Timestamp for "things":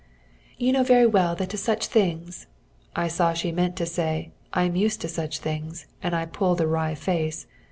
1.85-2.47, 5.37-5.85